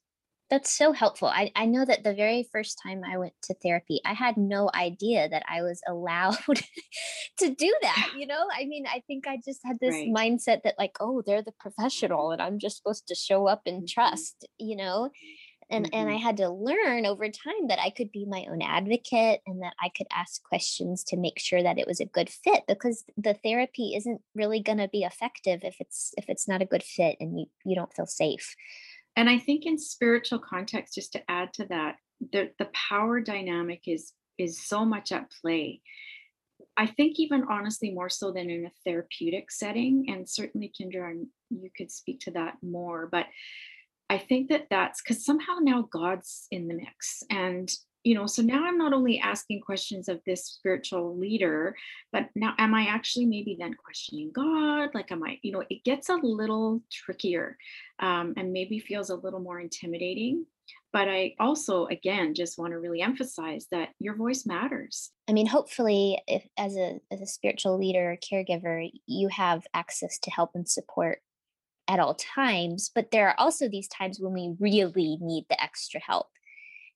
[0.49, 1.27] That's so helpful.
[1.27, 4.71] I, I know that the very first time I went to therapy, I had no
[4.73, 6.39] idea that I was allowed
[7.39, 8.13] to do that.
[8.17, 10.09] You know, I mean, I think I just had this right.
[10.09, 13.79] mindset that, like, oh, they're the professional and I'm just supposed to show up and
[13.79, 13.87] mm-hmm.
[14.01, 15.11] trust, you know?
[15.69, 15.99] And, mm-hmm.
[15.99, 16.23] and I mm-hmm.
[16.23, 19.91] had to learn over time that I could be my own advocate and that I
[19.97, 23.95] could ask questions to make sure that it was a good fit because the therapy
[23.97, 27.41] isn't really going to be effective if it's if it's not a good fit and
[27.41, 28.55] you you don't feel safe
[29.16, 31.96] and i think in spiritual context just to add to that
[32.33, 35.81] the, the power dynamic is is so much at play.
[36.76, 41.70] I think even honestly more so than in a therapeutic setting and certainly kendra you
[41.76, 43.26] could speak to that more but
[44.11, 47.70] i think that that's because somehow now god's in the mix and
[48.07, 51.75] you know so now i'm not only asking questions of this spiritual leader
[52.12, 54.90] but now am i actually maybe then questioning god?
[54.95, 57.59] Like am i you know it gets a little trickier
[57.99, 60.47] um, and maybe feels a little more intimidating.
[60.92, 65.11] But i also again just want to really emphasize that your voice matters.
[65.29, 70.19] I mean hopefully if as a as a spiritual leader or caregiver you have access
[70.21, 71.19] to help and support
[71.88, 72.90] at all times.
[72.95, 76.29] But there are also these times when we really need the extra help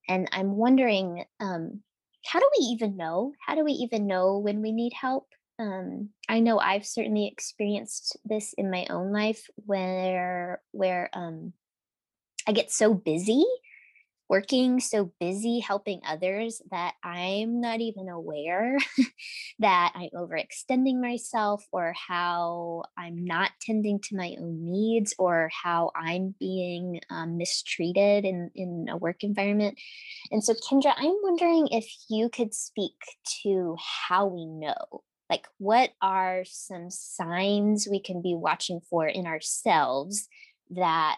[0.09, 1.83] and I'm wondering, um,
[2.25, 3.33] how do we even know?
[3.47, 5.27] How do we even know when we need help?
[5.59, 11.53] Um, I know I've certainly experienced this in my own life where where um,
[12.47, 13.45] I get so busy
[14.31, 18.79] working so busy helping others that I'm not even aware
[19.59, 25.91] that I'm overextending myself or how I'm not tending to my own needs or how
[25.97, 29.81] I'm being um, mistreated in, in a work environment.
[30.31, 32.95] And so, Kendra, I'm wondering if you could speak
[33.43, 33.77] to
[34.09, 35.03] how we know.
[35.29, 40.29] Like, what are some signs we can be watching for in ourselves
[40.71, 41.17] that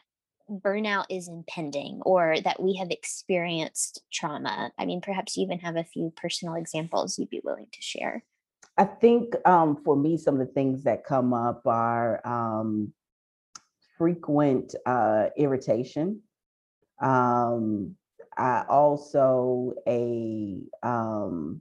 [0.51, 4.73] burnout is impending or that we have experienced trauma?
[4.79, 8.25] I mean, perhaps you even have a few personal examples you'd be willing to share.
[8.79, 12.93] I think um, for me, some of the things that come up are um,
[13.99, 16.23] frequent uh, irritation.
[17.01, 17.97] Um,
[18.37, 21.61] I also a um,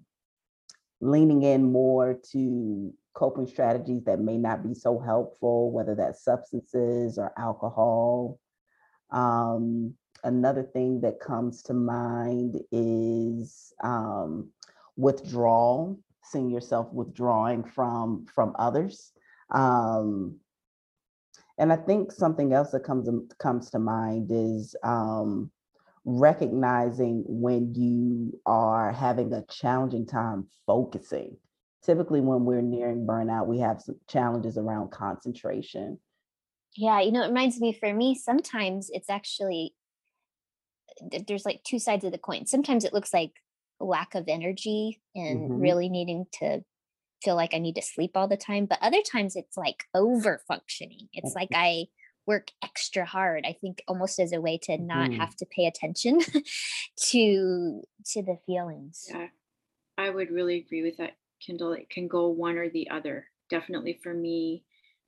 [1.02, 7.18] leaning in more to coping strategies that may not be so helpful, whether that's substances
[7.18, 8.40] or alcohol.
[9.12, 9.94] Um,
[10.24, 14.50] another thing that comes to mind is um,
[14.96, 19.12] withdrawal, seeing yourself withdrawing from from others.
[19.50, 20.38] Um,
[21.58, 25.52] and I think something else that comes comes to mind is um,
[26.06, 31.38] recognizing when you are having a challenging time focusing.
[31.84, 36.00] Typically, when we're nearing burnout, we have some challenges around concentration
[36.76, 39.74] yeah, you know, it reminds me for me, sometimes it's actually
[41.28, 42.46] there's like two sides of the coin.
[42.46, 43.32] Sometimes it looks like
[43.80, 45.60] lack of energy and mm-hmm.
[45.60, 46.62] really needing to
[47.24, 48.66] feel like I need to sleep all the time.
[48.66, 51.08] But other times it's like over functioning.
[51.14, 51.86] It's like I
[52.28, 53.46] work extra hard.
[53.46, 55.18] I think almost as a way to not mm.
[55.18, 56.20] have to pay attention
[57.10, 57.82] to
[58.12, 59.06] to the feelings.
[59.10, 59.28] Yeah.
[59.98, 61.12] I would really agree with that,
[61.46, 61.78] Kyndall.
[61.78, 63.28] It can go one or the other.
[63.50, 64.64] Definitely for me,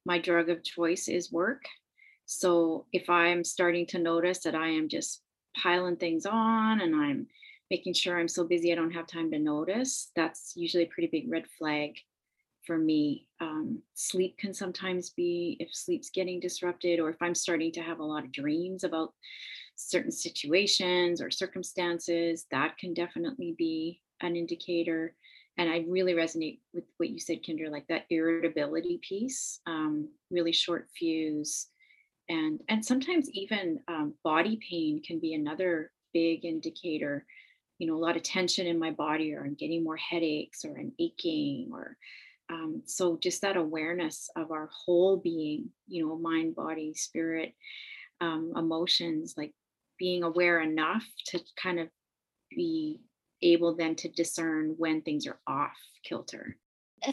[0.06, 1.64] my drug of choice is work.
[2.26, 5.22] So if I'm starting to notice that I am just
[5.56, 7.28] piling things on and I'm
[7.70, 11.10] making sure I'm so busy I don't have time to notice, that's usually a pretty
[11.12, 11.96] big red flag
[12.66, 13.28] for me.
[13.40, 18.00] Um, sleep can sometimes be if sleep's getting disrupted or if I'm starting to have
[18.00, 19.14] a lot of dreams about
[19.76, 25.16] certain situations or circumstances, that can definitely be an indicator
[25.58, 30.52] and I really resonate with what you said, Kendra, like that irritability piece, um, really
[30.54, 31.68] short fuse,
[32.30, 37.26] and and sometimes even um, body pain can be another big indicator.
[37.80, 40.78] You know, a lot of tension in my body, or I'm getting more headaches, or
[40.80, 41.98] I'm aching, or
[42.50, 47.54] um, so just that awareness of our whole being, you know, mind, body, spirit.
[48.22, 49.54] um, emotions, like
[50.00, 51.90] being aware enough to kind of
[52.52, 53.02] be
[53.44, 56.58] able then to discern when things are off kilter.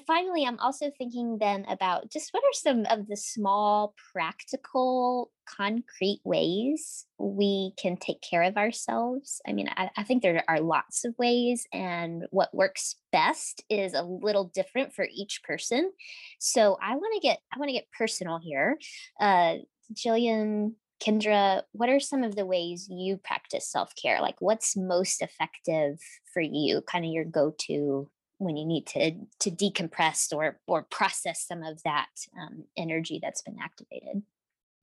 [0.06, 6.20] Finally, I'm also thinking then about just what are some of the small, practical, concrete
[6.24, 9.40] ways we can take care of ourselves.
[9.46, 13.94] I mean, I, I, think there are lots of ways, and what works best is
[13.94, 15.90] a little different for each person.
[16.38, 18.78] So I want to get I want to get personal here.
[19.20, 19.56] Uh,
[19.92, 24.20] Jillian, Kendra, what are some of the ways you practice self care?
[24.20, 25.98] Like, what's most effective
[26.32, 26.82] for you?
[26.82, 31.62] Kind of your go to when you need to to decompress or or process some
[31.62, 32.08] of that
[32.40, 34.22] um, energy that's been activated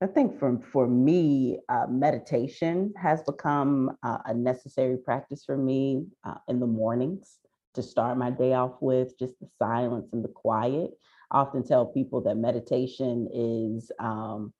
[0.00, 6.06] i think for for me uh, meditation has become uh, a necessary practice for me
[6.24, 7.38] uh, in the mornings
[7.74, 10.92] to start my day off with just the silence and the quiet
[11.32, 14.52] i often tell people that meditation is um,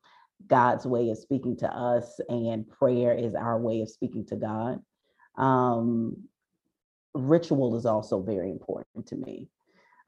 [0.47, 4.81] god's way of speaking to us and prayer is our way of speaking to god
[5.37, 6.29] um,
[7.15, 9.49] ritual is also very important to me.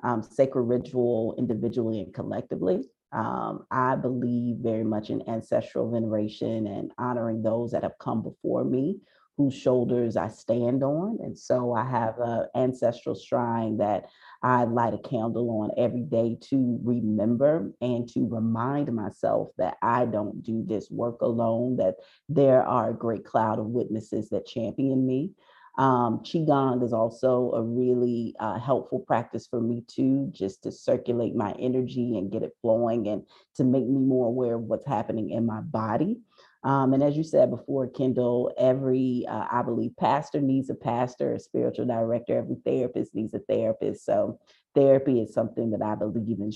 [0.03, 2.85] Um, sacred ritual individually and collectively.
[3.13, 8.65] Um, I believe very much in ancestral veneration and honoring those that have come before
[8.65, 9.01] me,
[9.41, 11.19] whose shoulders I stand on.
[11.23, 14.05] And so I have an ancestral shrine that
[14.43, 20.05] I light a candle on every day to remember and to remind myself that I
[20.05, 21.95] don't do this work alone, that
[22.29, 25.31] there are a great cloud of witnesses that champion me.
[25.79, 31.35] Um, Qigong is also a really uh, helpful practice for me too, just to circulate
[31.35, 33.23] my energy and get it flowing and
[33.55, 36.21] to make me more aware of what's happening in my body.
[36.63, 41.33] Um, and as you said before, Kyndall, every, uh, I believe, pastor needs a pastor,
[41.33, 44.05] a spiritual director, every therapist needs a therapist.
[44.05, 44.39] So
[44.75, 46.53] therapy is something that I believe in,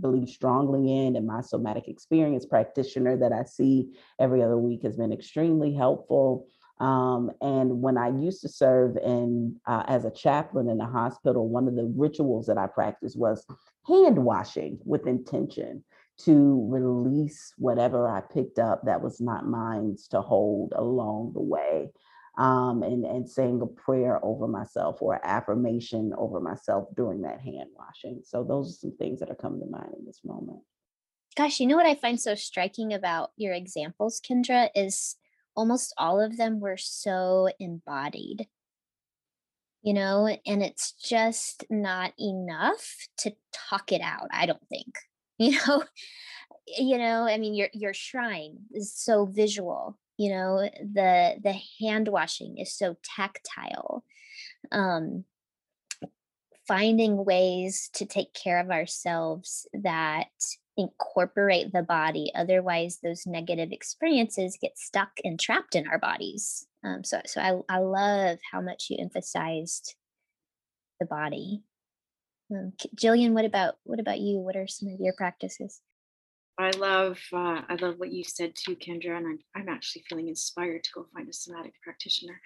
[0.00, 4.96] believe strongly in, and my somatic experience practitioner that I see every other week has
[4.96, 6.46] been extremely helpful.
[6.78, 11.48] Um, and when I used to serve in uh, as a chaplain in a hospital,
[11.48, 13.46] one of the rituals that I practiced was
[13.86, 15.82] hand washing with intention
[16.18, 21.90] to release whatever I picked up that was not mine to hold along the way.
[22.38, 27.70] Um, and, and saying a prayer over myself or affirmation over myself during that hand
[27.74, 28.20] washing.
[28.24, 30.60] So those are some things that are coming to mind in this moment.
[31.34, 35.16] Gosh, you know what I find so striking about your examples, Kendra, is
[35.56, 38.46] almost all of them were so embodied
[39.86, 44.98] you know and it's just not enough to talk it out i don't think
[45.38, 45.84] you know
[46.78, 52.08] you know i mean your your shrine is so visual you know the the hand
[52.08, 54.04] washing is so tactile
[54.72, 55.24] um
[56.66, 60.26] finding ways to take care of ourselves that
[60.76, 62.30] incorporate the body.
[62.34, 66.66] Otherwise, those negative experiences get stuck and trapped in our bodies.
[66.84, 69.94] Um, so, so I, I love how much you emphasized
[71.00, 71.62] the body.
[72.50, 74.38] Um, Jillian, what about what about you?
[74.38, 75.80] What are some of your practices?
[76.58, 80.28] I love uh, I love what you said too, Kendra, and I'm, I'm actually feeling
[80.28, 82.40] inspired to go find a somatic practitioner.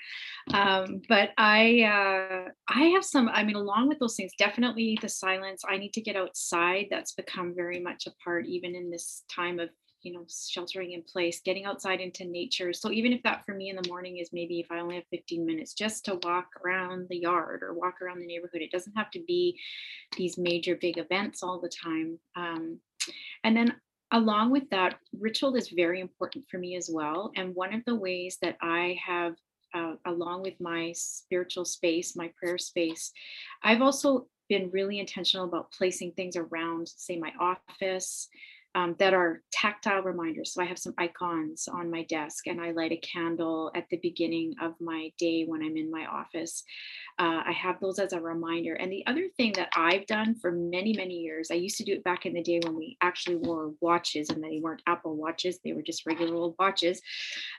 [0.53, 3.28] Um, but I uh, I have some.
[3.28, 5.62] I mean, along with those things, definitely the silence.
[5.68, 6.86] I need to get outside.
[6.90, 9.68] That's become very much a part, even in this time of
[10.03, 13.70] you know sheltering in place getting outside into nature so even if that for me
[13.70, 17.07] in the morning is maybe if i only have 15 minutes just to walk around
[17.09, 19.59] the yard or walk around the neighborhood it doesn't have to be
[20.16, 22.78] these major big events all the time um,
[23.44, 23.74] and then
[24.12, 27.32] along with that, ritual is very important for me as well.
[27.36, 29.34] And one of the ways that I have,
[29.74, 33.12] uh, along with my spiritual space, my prayer space,
[33.62, 38.28] I've also been really intentional about placing things around, say, my office,
[38.74, 40.52] um, that are tactile reminders.
[40.52, 43.96] So I have some icons on my desk and I light a candle at the
[43.98, 46.62] beginning of my day when I'm in my office.
[47.18, 48.74] Uh, I have those as a reminder.
[48.74, 51.92] And the other thing that I've done for many, many years, I used to do
[51.92, 55.58] it back in the day when we actually wore watches and they weren't Apple watches,
[55.64, 57.02] they were just regular old watches.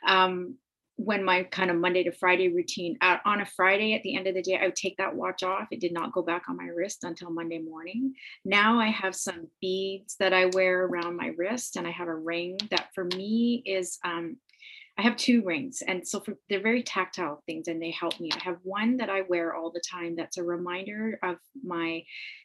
[0.08, 0.56] Um,
[1.04, 4.28] when my kind of Monday to Friday routine uh, on a Friday at the end
[4.28, 5.68] of the day, I would take that watch off.
[5.72, 8.14] It did not go back on my wrist until Monday morning.
[8.46, 12.16] Now I have some beads that I wear around my wrist, and I have a
[12.16, 14.38] ring that for me is um,
[14.98, 18.30] I have two rings, and so for, they're very tactile things, and they help me.
[18.34, 20.16] I have one that I wear all the time.
[20.16, 22.04] That's a reminder of my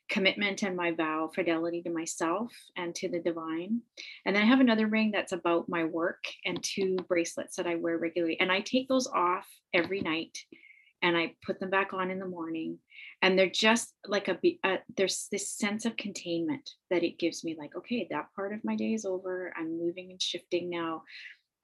[0.09, 3.81] commitment and my vow, fidelity to myself and to the divine.
[4.25, 7.75] And then I have another ring that's about my work, and two bracelets that I
[7.75, 8.39] wear regularly.
[8.41, 10.39] And I take those off every night,
[11.03, 12.79] and I put them back on in the morning.
[13.23, 17.57] And they're just like a, a there's this sense of containment that it gives me.
[17.59, 19.53] Like, okay, that part of my day is over.
[19.57, 21.03] I'm moving and shifting now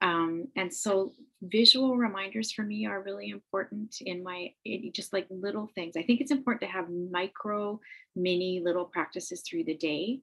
[0.03, 5.25] Um, and so visual reminders for me are really important in my it, just like
[5.29, 5.95] little things.
[5.95, 7.79] I think it's important to have micro,
[8.15, 10.19] mini little practices through the day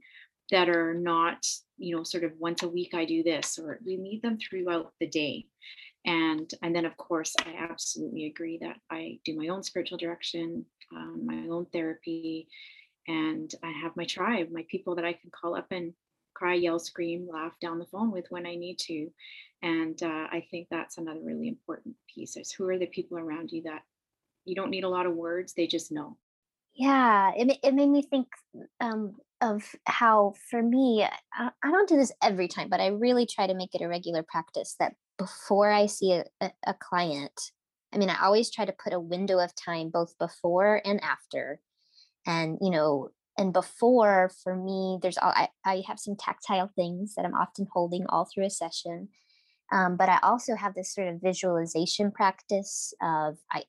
[0.50, 1.46] that are not,
[1.78, 4.92] you know, sort of once a week I do this, or we need them throughout
[5.00, 5.46] the day.
[6.04, 10.66] And and then of course I absolutely agree that I do my own spiritual direction,
[10.94, 12.48] um, my own therapy,
[13.08, 15.94] and I have my tribe, my people that I can call up and
[16.40, 19.10] cry, yell, scream, laugh down the phone with when I need to.
[19.62, 23.50] And uh, I think that's another really important piece is who are the people around
[23.52, 23.82] you that
[24.46, 26.16] you don't need a lot of words, they just know.
[26.74, 28.28] Yeah, it, it made me think
[28.80, 33.26] um, of how, for me, I, I don't do this every time, but I really
[33.26, 37.38] try to make it a regular practice that before I see a, a, a client,
[37.92, 41.60] I mean, I always try to put a window of time both before and after.
[42.26, 43.10] And, you know,
[43.40, 47.66] and before for me, there's all I, I have some tactile things that I'm often
[47.72, 49.08] holding all through a session.
[49.72, 53.64] Um, but I also have this sort of visualization practice of I,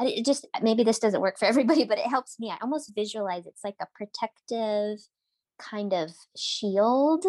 [0.00, 2.50] it just maybe this doesn't work for everybody, but it helps me.
[2.50, 4.98] I almost visualize it's like a protective
[5.60, 7.24] kind of shield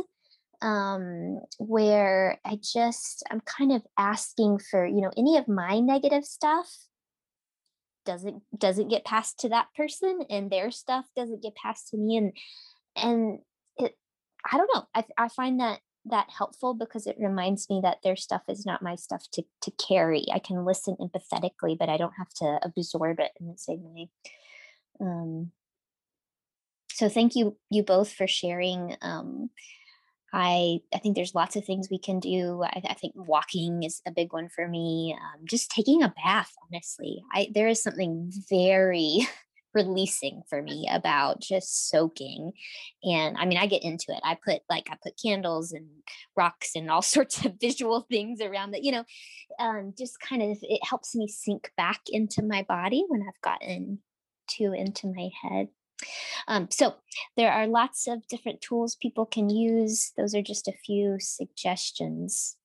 [0.63, 6.25] um, where I just I'm kind of asking for you know any of my negative
[6.25, 6.75] stuff
[8.05, 12.17] doesn't doesn't get passed to that person and their stuff doesn't get passed to me
[12.17, 12.33] and
[12.95, 13.39] and
[13.77, 13.95] it
[14.49, 18.15] I don't know I I find that that helpful because it reminds me that their
[18.15, 20.25] stuff is not my stuff to to carry.
[20.33, 24.09] I can listen empathetically, but I don't have to absorb it in the same way.
[24.99, 25.51] Um,
[26.93, 28.95] so thank you you both for sharing.
[29.01, 29.49] Um,
[30.33, 32.63] I I think there's lots of things we can do.
[32.63, 35.15] I, I think walking is a big one for me.
[35.19, 37.21] Um, just taking a bath, honestly.
[37.33, 39.27] I there is something very
[39.73, 42.51] releasing for me about just soaking
[43.05, 45.87] and i mean i get into it i put like i put candles and
[46.35, 49.05] rocks and all sorts of visual things around that you know
[49.59, 53.99] um, just kind of it helps me sink back into my body when i've gotten
[54.49, 55.69] too into my head
[56.47, 56.95] um, so
[57.37, 62.57] there are lots of different tools people can use those are just a few suggestions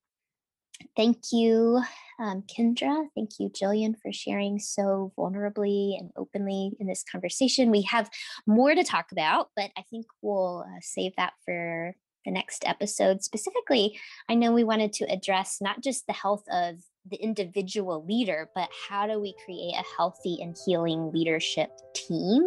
[0.95, 1.80] Thank you,
[2.20, 3.07] um, Kendra.
[3.14, 7.70] Thank you, Jillian, for sharing so vulnerably and openly in this conversation.
[7.70, 8.11] We have
[8.47, 13.22] more to talk about, but I think we'll uh, save that for the next episode.
[13.22, 16.76] Specifically, I know we wanted to address not just the health of
[17.09, 22.43] the individual leader, but how do we create a healthy and healing leadership team?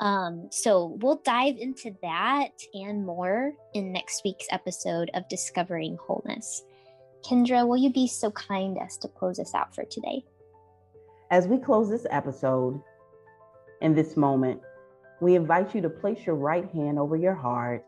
[0.00, 6.64] Um, so we'll dive into that and more in next week's episode of Discovering Wholeness.
[7.22, 10.24] Kendra, will you be so kind as to close us out for today?
[11.30, 12.80] As we close this episode,
[13.82, 14.60] in this moment,
[15.20, 17.84] we invite you to place your right hand over your heart,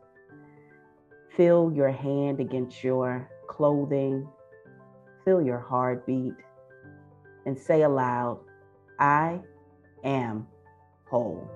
[1.35, 4.29] feel your hand against your clothing,
[5.25, 6.35] feel your heartbeat,
[7.47, 8.39] and say aloud,
[8.99, 9.41] I
[10.05, 10.47] am
[11.07, 11.49] whole.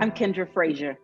[0.00, 0.98] I'm Kendra Frazier.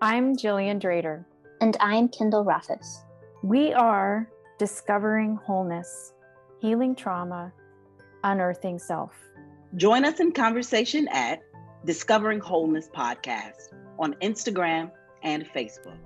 [0.00, 1.24] I'm Jillian Drader.
[1.60, 3.04] And I'm Kyndall Rothaus.
[3.44, 4.28] We are
[4.58, 6.14] discovering wholeness,
[6.60, 7.52] healing trauma,
[8.24, 9.12] unearthing self.
[9.76, 11.38] Join us in conversation at
[11.84, 14.90] Discovering Wholeness Podcast on Instagram
[15.22, 15.98] and Facebook.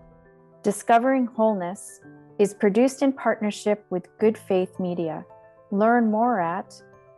[0.62, 2.02] Discovering Wholeness
[2.38, 5.24] is produced in partnership with Good Faith Media.
[5.70, 6.74] Learn more at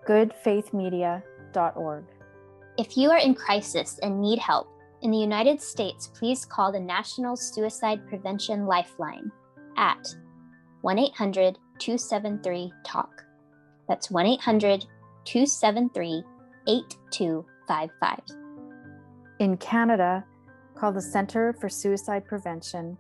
[0.07, 2.05] goodfaithmedia.org.
[2.79, 4.69] If you are in crisis and need help,
[5.03, 9.31] in the United States, please call the National Suicide Prevention Lifeline
[9.77, 10.15] at
[10.81, 13.25] 1 800 273 TALK.
[13.89, 14.87] That's 1 800
[15.25, 16.23] 273
[16.67, 18.21] 8255.
[19.39, 20.25] In Canada,
[20.75, 22.97] call the Centre for Suicide Prevention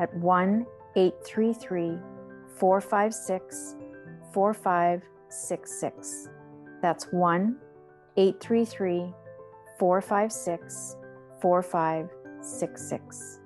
[0.00, 0.66] at 1
[0.96, 1.98] 833
[2.58, 3.76] 456
[4.32, 6.28] 4566.
[6.82, 7.56] That's 1
[8.16, 9.14] 833
[9.78, 10.96] 456
[11.46, 13.38] 4566.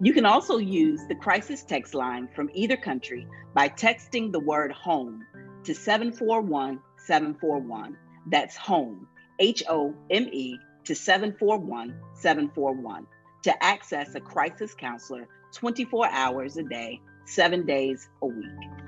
[0.00, 3.24] You can also use the crisis text line from either country
[3.54, 5.24] by texting the word home
[5.62, 7.96] to 741 741.
[8.32, 9.06] That's home,
[9.38, 13.06] H O M E, to 741 741
[13.44, 18.85] to access a crisis counselor 24 hours a day, seven days a week.